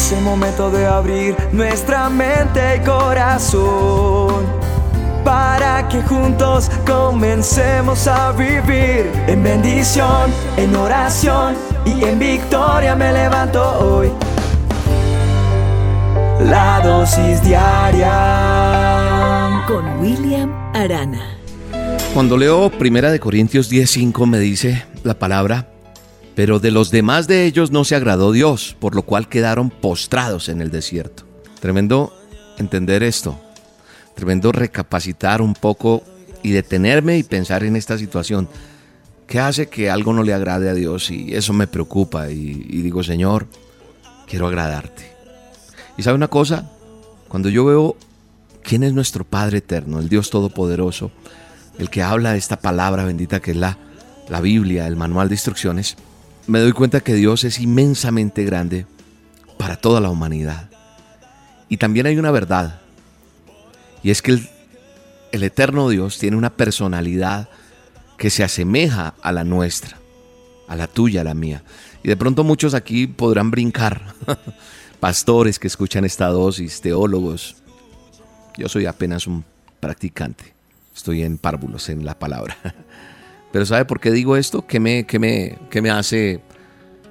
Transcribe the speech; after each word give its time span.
Es 0.00 0.12
el 0.12 0.22
momento 0.22 0.70
de 0.70 0.86
abrir 0.86 1.36
nuestra 1.52 2.08
mente 2.08 2.76
y 2.76 2.80
corazón 2.80 4.46
para 5.22 5.86
que 5.88 6.00
juntos 6.00 6.70
comencemos 6.86 8.06
a 8.08 8.32
vivir 8.32 9.12
en 9.26 9.42
bendición, 9.42 10.30
en 10.56 10.74
oración 10.74 11.54
y 11.84 12.02
en 12.02 12.18
victoria 12.18 12.96
me 12.96 13.12
levanto 13.12 13.62
hoy. 13.78 14.10
La 16.48 16.80
dosis 16.82 17.42
diaria 17.42 18.08
con 19.68 20.00
William 20.00 20.50
Arana. 20.74 21.36
Cuando 22.14 22.38
leo 22.38 22.70
Primera 22.70 23.10
de 23.12 23.20
Corintios 23.20 23.70
10:5 23.70 24.26
me 24.26 24.38
dice 24.38 24.82
la 25.04 25.18
palabra 25.18 25.69
pero 26.40 26.58
de 26.58 26.70
los 26.70 26.90
demás 26.90 27.28
de 27.28 27.44
ellos 27.44 27.70
no 27.70 27.84
se 27.84 27.94
agradó 27.94 28.32
Dios, 28.32 28.74
por 28.80 28.94
lo 28.94 29.02
cual 29.02 29.28
quedaron 29.28 29.68
postrados 29.68 30.48
en 30.48 30.62
el 30.62 30.70
desierto. 30.70 31.24
Tremendo 31.60 32.16
entender 32.56 33.02
esto, 33.02 33.38
tremendo 34.14 34.50
recapacitar 34.50 35.42
un 35.42 35.52
poco 35.52 36.02
y 36.42 36.52
detenerme 36.52 37.18
y 37.18 37.24
pensar 37.24 37.62
en 37.62 37.76
esta 37.76 37.98
situación. 37.98 38.48
¿Qué 39.26 39.38
hace 39.38 39.68
que 39.68 39.90
algo 39.90 40.14
no 40.14 40.22
le 40.22 40.32
agrade 40.32 40.70
a 40.70 40.72
Dios? 40.72 41.10
Y 41.10 41.34
eso 41.34 41.52
me 41.52 41.66
preocupa 41.66 42.30
y, 42.30 42.54
digo, 42.54 43.02
Señor, 43.02 43.46
quiero 44.26 44.46
agradarte. 44.46 45.12
¿Y 45.98 46.02
sabe 46.04 46.16
una 46.16 46.28
cosa? 46.28 46.70
Cuando 47.28 47.50
yo 47.50 47.66
veo 47.66 47.96
quién 48.62 48.82
es 48.82 48.94
nuestro 48.94 49.24
Padre 49.24 49.58
eterno, 49.58 50.00
el 50.00 50.08
Dios 50.08 50.30
Todopoderoso, 50.30 51.10
el 51.78 51.90
que 51.90 52.02
habla 52.02 52.34
esta 52.34 52.58
palabra 52.58 53.04
bendita 53.04 53.40
que 53.40 53.50
es 53.50 53.58
la, 53.58 53.76
la 54.30 54.40
Biblia, 54.40 54.86
el 54.86 54.96
manual 54.96 55.28
de 55.28 55.34
instrucciones, 55.34 55.98
me 56.46 56.60
doy 56.60 56.72
cuenta 56.72 57.00
que 57.00 57.14
Dios 57.14 57.44
es 57.44 57.58
inmensamente 57.58 58.44
grande 58.44 58.86
para 59.58 59.76
toda 59.76 60.00
la 60.00 60.10
humanidad. 60.10 60.70
Y 61.68 61.76
también 61.76 62.06
hay 62.06 62.18
una 62.18 62.30
verdad, 62.30 62.80
y 64.02 64.10
es 64.10 64.22
que 64.22 64.32
el, 65.32 65.42
eterno 65.42 65.88
Dios 65.88 66.18
tiene 66.18 66.36
una 66.36 66.50
personalidad 66.50 67.48
que 68.16 68.30
se 68.30 68.42
asemeja 68.42 69.14
a 69.22 69.32
la 69.32 69.44
nuestra, 69.44 69.98
a 70.68 70.76
la 70.76 70.86
tuya, 70.86 71.20
a 71.20 71.24
la 71.24 71.34
mía. 71.34 71.62
Y 72.02 72.08
de 72.08 72.16
pronto 72.16 72.44
muchos 72.44 72.74
aquí 72.74 73.06
podrán 73.06 73.50
brincar, 73.50 74.14
pastores 75.00 75.58
que 75.58 75.66
escuchan 75.66 76.04
esta 76.04 76.28
dosis, 76.28 76.80
teólogos. 76.80 77.56
Yo 78.56 78.68
soy 78.68 78.86
apenas 78.86 79.26
un 79.26 79.44
practicante, 79.80 80.54
estoy 80.94 81.22
en 81.22 81.38
párvulos 81.38 81.88
en 81.88 82.04
la 82.04 82.18
palabra. 82.18 82.56
Pero 83.52 83.66
¿sabe 83.66 83.84
por 83.84 84.00
qué 84.00 84.10
digo 84.10 84.36
esto? 84.36 84.66
¿Qué 84.66 84.80
me, 84.80 85.06
me, 85.18 85.58
me 85.80 85.90
hace 85.90 86.40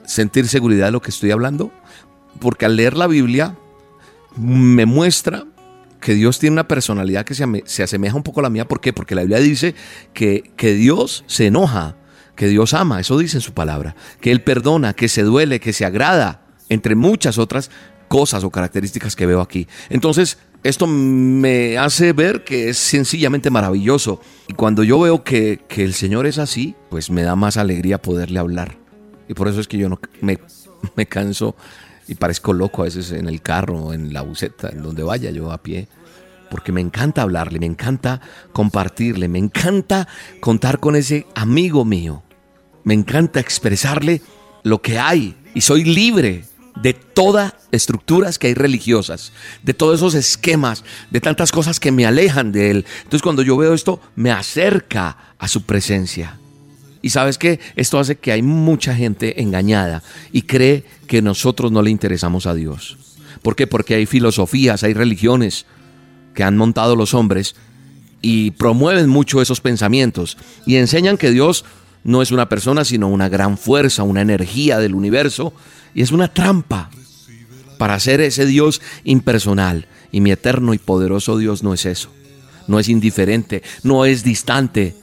sentir 0.05 0.47
seguridad 0.47 0.87
de 0.87 0.91
lo 0.91 1.01
que 1.01 1.11
estoy 1.11 1.31
hablando? 1.31 1.71
Porque 2.39 2.65
al 2.65 2.75
leer 2.75 2.95
la 2.95 3.07
Biblia 3.07 3.55
me 4.37 4.85
muestra 4.85 5.45
que 5.99 6.13
Dios 6.13 6.39
tiene 6.39 6.53
una 6.53 6.67
personalidad 6.67 7.25
que 7.25 7.35
se, 7.35 7.45
se, 7.65 7.83
asemeja 7.83 8.15
un 8.15 8.23
poco 8.23 8.39
a 8.39 8.43
la 8.43 8.49
mía. 8.49 8.67
¿Por 8.67 8.79
qué? 8.79 8.93
Porque 8.93 9.15
la 9.15 9.21
Biblia 9.21 9.39
dice 9.39 9.75
que, 10.13 10.51
que 10.55 10.73
Dios 10.73 11.25
se 11.27 11.47
enoja, 11.47 11.97
que 12.35 12.47
Dios 12.47 12.73
ama, 12.73 13.01
eso 13.01 13.17
dice 13.17 13.37
en 13.37 13.41
su 13.41 13.53
palabra, 13.53 13.95
que 14.21 14.31
Él 14.31 14.41
perdona, 14.41 14.93
que 14.93 15.09
se 15.09 15.23
duele, 15.23 15.59
que 15.59 15.73
se 15.73 15.83
agrada, 15.83 16.45
entre 16.69 16.95
muchas 16.95 17.37
otras 17.37 17.69
cosas 18.07 18.43
o 18.45 18.49
características 18.49 19.15
que 19.15 19.25
veo 19.25 19.41
aquí. 19.41 19.67
Entonces, 19.89 20.37
esto 20.63 20.87
me 20.87 21.77
hace 21.77 22.13
ver 22.13 22.43
que 22.43 22.69
es 22.69 22.77
sencillamente 22.77 23.49
maravilloso. 23.49 24.21
Y 24.47 24.53
cuando 24.53 24.83
yo 24.83 24.99
veo 24.99 25.23
que, 25.23 25.61
el 25.69 25.93
Señor 25.93 26.25
es 26.25 26.37
así, 26.37 26.75
pues 26.89 27.09
me 27.09 27.23
da 27.23 27.35
más 27.35 27.57
alegría 27.57 28.01
poderle 28.01 28.39
hablar. 28.39 28.77
Y 29.27 29.33
por 29.33 29.47
eso 29.47 29.59
es 29.61 29.67
que 29.67 29.77
yo 29.77 29.89
no 29.89 29.99
me, 30.21 30.39
me 30.95 31.05
canso 31.05 31.55
y 32.07 32.15
parezco 32.15 32.53
loco 32.53 32.81
a 32.81 32.85
veces 32.85 33.11
en 33.11 33.27
el 33.27 33.41
carro, 33.41 33.93
en 33.93 34.13
la 34.13 34.21
buceta, 34.21 34.69
en 34.69 34.81
donde 34.81 35.03
vaya 35.03 35.31
yo 35.31 35.51
a 35.51 35.61
pie. 35.61 35.87
Porque 36.49 36.71
me 36.71 36.81
encanta 36.81 37.21
hablarle, 37.21 37.59
me 37.59 37.67
encanta 37.67 38.21
compartirle, 38.51 39.27
me 39.27 39.39
encanta 39.39 40.07
contar 40.39 40.79
con 40.79 40.95
ese 40.95 41.27
amigo 41.35 41.85
mío. 41.85 42.23
Me 42.83 42.95
encanta 42.95 43.39
expresarle 43.39 44.21
lo 44.63 44.81
que 44.81 44.97
hay 44.97 45.37
y 45.53 45.61
soy 45.61 45.83
libre 45.83 46.43
de 46.81 46.93
todas 46.93 47.53
estructuras 47.71 48.39
que 48.39 48.47
hay 48.47 48.53
religiosas, 48.53 49.31
de 49.63 49.73
todos 49.73 49.99
esos 49.99 50.15
esquemas, 50.15 50.83
de 51.11 51.21
tantas 51.21 51.51
cosas 51.51 51.79
que 51.79 51.91
me 51.91 52.05
alejan 52.05 52.51
de 52.51 52.71
Él. 52.71 52.85
Entonces 52.99 53.21
cuando 53.21 53.41
yo 53.41 53.57
veo 53.57 53.73
esto, 53.73 54.01
me 54.15 54.31
acerca 54.31 55.17
a 55.37 55.47
su 55.47 55.63
presencia. 55.63 56.37
Y 57.01 57.11
sabes 57.11 57.37
que 57.37 57.59
esto 57.75 57.99
hace 57.99 58.17
que 58.17 58.31
hay 58.31 58.41
mucha 58.41 58.93
gente 58.93 59.41
engañada 59.41 60.03
y 60.31 60.43
cree 60.43 60.83
que 61.07 61.21
nosotros 61.21 61.71
no 61.71 61.81
le 61.81 61.91
interesamos 61.91 62.45
a 62.45 62.53
Dios. 62.53 62.97
¿Por 63.41 63.55
qué? 63.55 63.67
Porque 63.67 63.95
hay 63.95 64.05
filosofías, 64.05 64.83
hay 64.83 64.93
religiones 64.93 65.65
que 66.33 66.43
han 66.43 66.57
montado 66.57 66.95
los 66.95 67.13
hombres 67.13 67.55
y 68.21 68.51
promueven 68.51 69.09
mucho 69.09 69.41
esos 69.41 69.61
pensamientos 69.61 70.37
y 70.65 70.75
enseñan 70.75 71.17
que 71.17 71.31
Dios 71.31 71.63
no 72.03 72.21
es 72.21 72.31
una 72.31 72.49
persona, 72.49 72.85
sino 72.85 73.07
una 73.07 73.29
gran 73.29 73.57
fuerza, 73.57 74.03
una 74.03 74.21
energía 74.21 74.79
del 74.79 74.95
universo 74.95 75.53
y 75.93 76.01
es 76.01 76.11
una 76.11 76.33
trampa 76.33 76.89
para 77.77 77.99
ser 77.99 78.21
ese 78.21 78.45
Dios 78.45 78.81
impersonal. 79.03 79.87
Y 80.11 80.21
mi 80.21 80.31
eterno 80.31 80.73
y 80.73 80.77
poderoso 80.77 81.37
Dios 81.37 81.63
no 81.63 81.73
es 81.73 81.85
eso. 81.85 82.09
No 82.67 82.79
es 82.79 82.89
indiferente, 82.89 83.63
no 83.83 84.05
es 84.05 84.23
distante. 84.23 84.95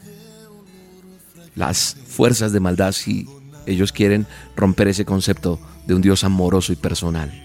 Las 1.54 1.96
fuerzas 2.06 2.52
de 2.52 2.60
maldad, 2.60 2.92
si 2.92 3.26
ellos 3.66 3.92
quieren 3.92 4.26
romper 4.54 4.88
ese 4.88 5.04
concepto 5.04 5.58
de 5.86 5.94
un 5.94 6.02
Dios 6.02 6.24
amoroso 6.24 6.72
y 6.72 6.76
personal. 6.76 7.42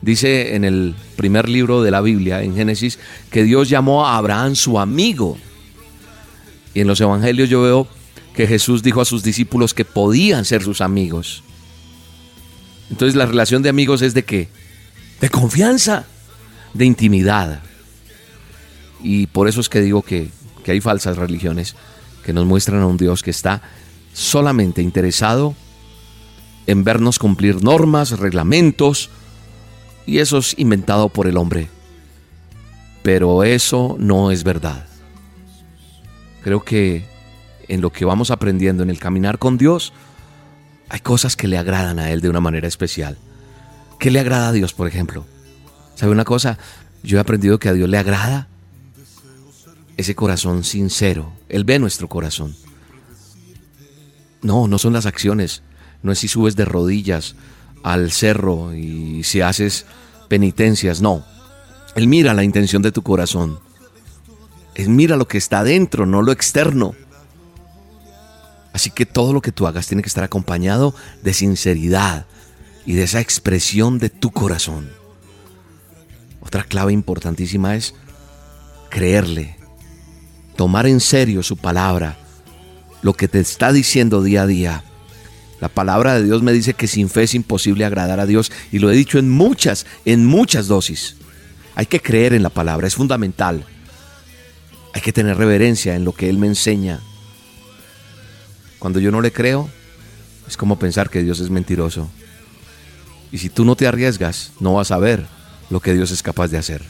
Dice 0.00 0.54
en 0.54 0.64
el 0.64 0.94
primer 1.16 1.48
libro 1.48 1.82
de 1.82 1.90
la 1.90 2.00
Biblia, 2.00 2.42
en 2.42 2.54
Génesis, 2.54 2.98
que 3.30 3.42
Dios 3.42 3.68
llamó 3.68 4.06
a 4.06 4.16
Abraham 4.16 4.54
su 4.54 4.78
amigo. 4.78 5.38
Y 6.74 6.80
en 6.80 6.86
los 6.86 7.00
evangelios 7.00 7.48
yo 7.48 7.62
veo 7.62 7.88
que 8.36 8.46
Jesús 8.46 8.82
dijo 8.82 9.00
a 9.00 9.06
sus 9.06 9.22
discípulos 9.22 9.72
que 9.72 9.86
podían 9.86 10.44
ser 10.44 10.62
sus 10.62 10.82
amigos. 10.82 11.42
Entonces 12.90 13.16
la 13.16 13.24
relación 13.24 13.62
de 13.62 13.70
amigos 13.70 14.02
es 14.02 14.12
de 14.12 14.24
qué? 14.24 14.50
De 15.20 15.30
confianza, 15.30 16.04
de 16.74 16.84
intimidad. 16.84 17.62
Y 19.02 19.26
por 19.28 19.48
eso 19.48 19.60
es 19.62 19.70
que 19.70 19.80
digo 19.80 20.02
que, 20.02 20.28
que 20.62 20.72
hay 20.72 20.82
falsas 20.82 21.16
religiones 21.16 21.74
que 22.24 22.34
nos 22.34 22.44
muestran 22.44 22.82
a 22.82 22.86
un 22.86 22.98
Dios 22.98 23.22
que 23.22 23.30
está 23.30 23.62
solamente 24.12 24.82
interesado 24.82 25.56
en 26.66 26.84
vernos 26.84 27.18
cumplir 27.18 27.64
normas, 27.64 28.18
reglamentos, 28.18 29.08
y 30.04 30.18
eso 30.18 30.38
es 30.38 30.58
inventado 30.58 31.08
por 31.08 31.26
el 31.26 31.38
hombre. 31.38 31.68
Pero 33.02 33.44
eso 33.44 33.96
no 33.98 34.30
es 34.30 34.44
verdad. 34.44 34.86
Creo 36.42 36.62
que 36.62 37.15
en 37.68 37.80
lo 37.80 37.90
que 37.90 38.04
vamos 38.04 38.30
aprendiendo 38.30 38.82
en 38.82 38.90
el 38.90 38.98
caminar 38.98 39.38
con 39.38 39.58
Dios, 39.58 39.92
hay 40.88 41.00
cosas 41.00 41.36
que 41.36 41.48
le 41.48 41.58
agradan 41.58 41.98
a 41.98 42.10
Él 42.10 42.20
de 42.20 42.28
una 42.28 42.40
manera 42.40 42.68
especial. 42.68 43.18
¿Qué 43.98 44.10
le 44.10 44.20
agrada 44.20 44.48
a 44.48 44.52
Dios, 44.52 44.72
por 44.72 44.86
ejemplo? 44.86 45.24
¿Sabe 45.94 46.12
una 46.12 46.24
cosa? 46.24 46.58
Yo 47.02 47.18
he 47.18 47.20
aprendido 47.20 47.58
que 47.58 47.68
a 47.68 47.72
Dios 47.72 47.88
le 47.88 47.98
agrada 47.98 48.48
ese 49.96 50.14
corazón 50.14 50.64
sincero. 50.64 51.32
Él 51.48 51.64
ve 51.64 51.78
nuestro 51.78 52.08
corazón. 52.08 52.54
No, 54.42 54.68
no 54.68 54.78
son 54.78 54.92
las 54.92 55.06
acciones. 55.06 55.62
No 56.02 56.12
es 56.12 56.18
si 56.18 56.28
subes 56.28 56.56
de 56.56 56.64
rodillas 56.64 57.34
al 57.82 58.12
cerro 58.12 58.74
y 58.74 59.24
si 59.24 59.40
haces 59.40 59.86
penitencias. 60.28 61.00
No. 61.00 61.24
Él 61.94 62.08
mira 62.08 62.34
la 62.34 62.44
intención 62.44 62.82
de 62.82 62.92
tu 62.92 63.02
corazón. 63.02 63.58
Él 64.74 64.90
mira 64.90 65.16
lo 65.16 65.26
que 65.26 65.38
está 65.38 65.64
dentro, 65.64 66.04
no 66.04 66.20
lo 66.20 66.32
externo. 66.32 66.94
Así 68.76 68.90
que 68.90 69.06
todo 69.06 69.32
lo 69.32 69.40
que 69.40 69.52
tú 69.52 69.66
hagas 69.66 69.86
tiene 69.86 70.02
que 70.02 70.08
estar 70.08 70.22
acompañado 70.22 70.94
de 71.22 71.32
sinceridad 71.32 72.26
y 72.84 72.92
de 72.92 73.04
esa 73.04 73.22
expresión 73.22 73.98
de 73.98 74.10
tu 74.10 74.32
corazón. 74.32 74.90
Otra 76.42 76.62
clave 76.62 76.92
importantísima 76.92 77.74
es 77.74 77.94
creerle, 78.90 79.56
tomar 80.56 80.86
en 80.86 81.00
serio 81.00 81.42
su 81.42 81.56
palabra, 81.56 82.18
lo 83.00 83.14
que 83.14 83.28
te 83.28 83.40
está 83.40 83.72
diciendo 83.72 84.22
día 84.22 84.42
a 84.42 84.46
día. 84.46 84.84
La 85.58 85.68
palabra 85.68 86.12
de 86.12 86.24
Dios 86.24 86.42
me 86.42 86.52
dice 86.52 86.74
que 86.74 86.86
sin 86.86 87.08
fe 87.08 87.22
es 87.22 87.34
imposible 87.34 87.86
agradar 87.86 88.20
a 88.20 88.26
Dios 88.26 88.52
y 88.70 88.78
lo 88.78 88.90
he 88.90 88.94
dicho 88.94 89.18
en 89.18 89.30
muchas, 89.30 89.86
en 90.04 90.26
muchas 90.26 90.66
dosis. 90.66 91.16
Hay 91.76 91.86
que 91.86 92.02
creer 92.02 92.34
en 92.34 92.42
la 92.42 92.50
palabra, 92.50 92.86
es 92.86 92.94
fundamental. 92.94 93.64
Hay 94.92 95.00
que 95.00 95.14
tener 95.14 95.38
reverencia 95.38 95.96
en 95.96 96.04
lo 96.04 96.12
que 96.12 96.28
Él 96.28 96.36
me 96.36 96.46
enseña. 96.46 97.00
Cuando 98.78 99.00
yo 99.00 99.10
no 99.10 99.20
le 99.20 99.32
creo, 99.32 99.68
es 100.46 100.56
como 100.56 100.78
pensar 100.78 101.10
que 101.10 101.22
Dios 101.22 101.40
es 101.40 101.50
mentiroso. 101.50 102.08
Y 103.32 103.38
si 103.38 103.48
tú 103.48 103.64
no 103.64 103.76
te 103.76 103.86
arriesgas, 103.86 104.52
no 104.60 104.74
vas 104.74 104.90
a 104.90 104.98
ver 104.98 105.26
lo 105.70 105.80
que 105.80 105.94
Dios 105.94 106.10
es 106.10 106.22
capaz 106.22 106.48
de 106.48 106.58
hacer. 106.58 106.82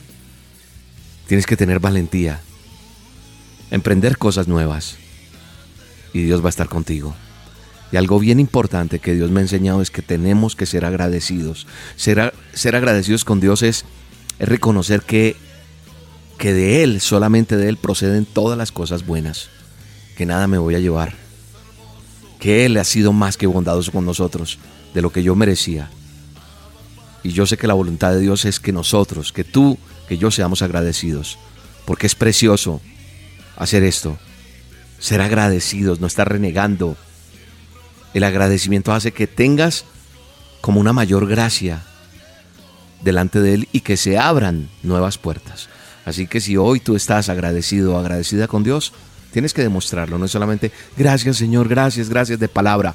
Tienes 1.27 1.47
que 1.47 1.57
tener 1.57 1.81
valentía, 1.81 2.41
emprender 3.71 4.19
cosas 4.19 4.47
nuevas 4.47 4.97
y 6.13 6.23
Dios 6.23 6.43
va 6.43 6.47
a 6.47 6.51
estar 6.51 6.69
contigo. 6.69 7.15
Y 7.93 7.97
algo 7.97 8.19
bien 8.19 8.41
importante 8.41 8.99
que 8.99 9.15
Dios 9.15 9.31
me 9.31 9.41
ha 9.41 9.43
enseñado 9.43 9.81
es 9.81 9.91
que 9.91 10.03
tenemos 10.03 10.57
que 10.57 10.67
ser 10.67 10.85
agradecidos. 10.85 11.67
Ser, 11.97 12.21
agradecidos 12.75 13.25
con 13.25 13.41
Dios 13.41 13.63
es, 13.63 13.85
es 14.39 14.49
reconocer 14.49 15.03
que, 15.03 15.37
que 16.37 16.53
de 16.53 16.83
Él, 16.83 17.01
solamente 17.01 17.57
de 17.57 17.69
Él, 17.69 17.77
proceden 17.77 18.27
todas 18.27 18.59
las 18.59 18.73
cosas 18.73 19.07
buenas, 19.07 19.49
que 20.17 20.27
nada 20.27 20.47
me 20.49 20.59
voy 20.59 20.75
a 20.75 20.81
llevar, 20.81 21.15
que 22.39 22.67
Él 22.67 22.77
ha 22.77 22.85
sido 22.85 23.13
más 23.13 23.37
que 23.37 23.47
bondadoso 23.47 23.93
con 23.93 24.05
nosotros, 24.05 24.59
de 24.95 25.03
lo 25.03 25.11
que 25.11 25.23
yo 25.23 25.35
merecía. 25.35 25.91
Y 27.23 27.31
yo 27.31 27.47
sé 27.47 27.57
que 27.57 27.67
la 27.67 27.75
voluntad 27.75 28.13
de 28.13 28.21
Dios 28.21 28.45
es 28.45 28.61
que 28.61 28.73
nosotros, 28.73 29.33
que 29.33 29.45
tú, 29.45 29.79
que 30.09 30.19
yo 30.19 30.31
seamos 30.31 30.63
agradecidos, 30.63 31.39
porque 31.85 32.07
es 32.07 32.15
precioso 32.15 32.81
hacer 33.57 33.83
esto, 33.83 34.17
ser 34.99 35.21
agradecidos, 35.21 36.01
no 36.01 36.07
estar 36.07 36.29
renegando. 36.29 36.97
El 38.15 38.25
agradecimiento 38.25 38.93
hace 38.93 39.13
que 39.13 39.27
tengas 39.27 39.85
como 40.61 40.81
una 40.81 40.93
mayor 40.93 41.27
gracia 41.27 41.83
delante 43.03 43.41
de 43.41 43.55
Él 43.55 43.69
y 43.73 43.81
que 43.81 43.97
se 43.97 44.19
abran 44.19 44.69
nuevas 44.83 45.19
puertas. 45.19 45.69
Así 46.05 46.27
que 46.27 46.41
si 46.41 46.57
hoy 46.57 46.81
tú 46.81 46.97
estás 46.97 47.29
agradecido 47.29 47.95
o 47.95 47.99
agradecida 47.99 48.47
con 48.47 48.63
Dios, 48.63 48.93
tienes 49.37 49.53
que 49.53 49.61
demostrarlo, 49.61 50.17
no 50.17 50.25
es 50.25 50.31
solamente 50.31 50.73
gracias 50.97 51.37
Señor, 51.37 51.69
gracias, 51.69 52.09
gracias 52.09 52.39
de 52.39 52.49
palabra, 52.49 52.95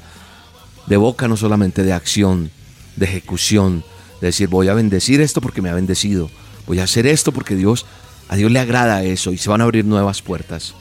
de 0.88 0.96
boca, 0.96 1.28
no 1.28 1.36
solamente 1.36 1.84
de 1.84 1.92
acción, 1.92 2.50
de 2.96 3.06
ejecución, 3.06 3.84
de 4.20 4.26
decir 4.26 4.48
voy 4.48 4.66
a 4.66 4.74
bendecir 4.74 5.20
esto 5.20 5.40
porque 5.40 5.62
me 5.62 5.70
ha 5.70 5.74
bendecido, 5.74 6.32
voy 6.66 6.80
a 6.80 6.82
hacer 6.82 7.06
esto 7.06 7.30
porque 7.30 7.54
Dios, 7.54 7.86
a 8.28 8.34
Dios 8.34 8.50
le 8.50 8.58
agrada 8.58 9.04
eso 9.04 9.30
y 9.30 9.38
se 9.38 9.50
van 9.50 9.60
a 9.60 9.64
abrir 9.64 9.84
nuevas 9.84 10.20
puertas. 10.20 10.74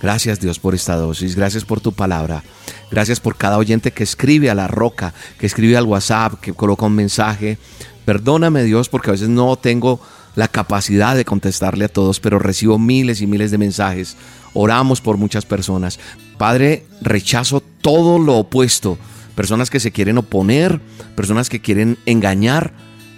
Gracias 0.00 0.38
Dios 0.38 0.60
por 0.60 0.76
esta 0.76 0.94
dosis, 0.94 1.34
gracias 1.34 1.64
por 1.64 1.80
tu 1.80 1.90
palabra, 1.90 2.44
gracias 2.92 3.18
por 3.18 3.36
cada 3.36 3.58
oyente 3.58 3.90
que 3.90 4.04
escribe 4.04 4.50
a 4.50 4.54
la 4.54 4.68
roca, 4.68 5.14
que 5.40 5.46
escribe 5.46 5.78
al 5.78 5.86
WhatsApp, 5.86 6.34
que 6.40 6.52
coloca 6.52 6.86
un 6.86 6.94
mensaje. 6.94 7.58
Perdóname 8.04 8.62
Dios 8.62 8.88
porque 8.88 9.10
a 9.10 9.14
veces 9.14 9.30
no 9.30 9.56
tengo 9.56 10.00
la 10.40 10.48
capacidad 10.48 11.16
de 11.16 11.26
contestarle 11.26 11.84
a 11.84 11.88
todos, 11.88 12.18
pero 12.18 12.38
recibo 12.38 12.78
miles 12.78 13.20
y 13.20 13.26
miles 13.26 13.50
de 13.50 13.58
mensajes. 13.58 14.16
Oramos 14.54 15.02
por 15.02 15.18
muchas 15.18 15.44
personas. 15.44 16.00
Padre, 16.38 16.86
rechazo 17.02 17.60
todo 17.60 18.18
lo 18.18 18.38
opuesto. 18.38 18.96
Personas 19.34 19.68
que 19.68 19.80
se 19.80 19.92
quieren 19.92 20.16
oponer, 20.16 20.80
personas 21.14 21.50
que 21.50 21.60
quieren 21.60 21.98
engañar. 22.06 22.72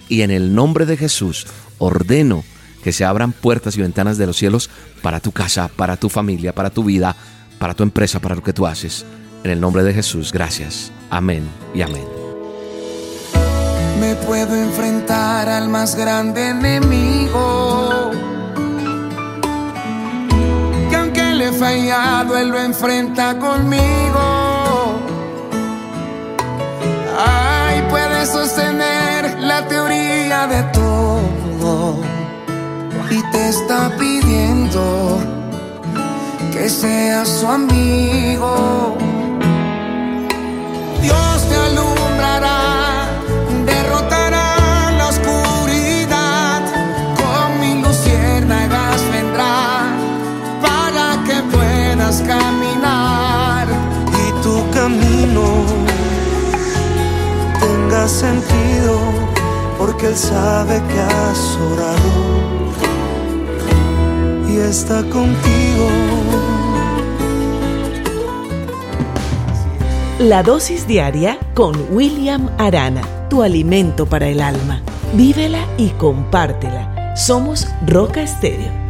Y 0.08 0.22
en 0.22 0.32
el 0.32 0.52
nombre 0.52 0.84
de 0.84 0.96
Jesús 0.96 1.46
ordeno 1.78 2.42
que 2.82 2.92
se 2.92 3.04
abran 3.04 3.30
puertas 3.30 3.76
y 3.76 3.82
ventanas 3.82 4.18
de 4.18 4.26
los 4.26 4.36
cielos 4.36 4.68
para 5.00 5.20
tu 5.20 5.30
casa, 5.30 5.68
para 5.68 5.96
tu 5.96 6.08
familia, 6.08 6.52
para 6.52 6.70
tu 6.70 6.82
vida, 6.82 7.14
para 7.60 7.74
tu 7.74 7.84
empresa, 7.84 8.18
para 8.18 8.34
lo 8.34 8.42
que 8.42 8.52
tú 8.52 8.66
haces. 8.66 9.06
En 9.44 9.52
el 9.52 9.60
nombre 9.60 9.84
de 9.84 9.94
Jesús, 9.94 10.32
gracias. 10.32 10.90
Amén 11.08 11.44
y 11.72 11.82
amén. 11.82 12.21
Me 14.02 14.16
puedo 14.16 14.56
enfrentar 14.56 15.48
al 15.48 15.68
más 15.68 15.94
grande 15.94 16.48
enemigo. 16.48 18.10
Que 20.90 20.96
aunque 20.96 21.22
le 21.36 21.50
he 21.50 21.52
fallado, 21.52 22.36
él 22.36 22.48
lo 22.48 22.58
enfrenta 22.58 23.38
conmigo. 23.38 24.24
Ay, 27.16 27.80
puede 27.90 28.26
sostener 28.26 29.38
la 29.38 29.68
teoría 29.68 30.48
de 30.48 30.62
todo 30.72 31.94
y 33.08 33.22
te 33.30 33.48
está 33.50 33.88
pidiendo 34.00 35.20
que 36.52 36.68
seas 36.68 37.28
su 37.28 37.46
amigo. 37.46 39.01
Sentido, 58.08 58.98
porque 59.78 60.06
Él 60.06 60.16
sabe 60.16 60.82
que 60.88 61.00
has 61.00 61.58
orado 61.72 62.12
y 64.48 64.58
está 64.58 65.02
contigo. 65.04 65.88
La 70.18 70.42
dosis 70.42 70.86
diaria 70.86 71.38
con 71.54 71.74
William 71.90 72.50
Arana, 72.58 73.02
tu 73.28 73.42
alimento 73.42 74.06
para 74.06 74.28
el 74.28 74.40
alma. 74.40 74.82
Vívela 75.14 75.66
y 75.78 75.88
compártela. 75.90 77.14
Somos 77.16 77.66
Roca 77.86 78.22
Estéreo 78.22 78.81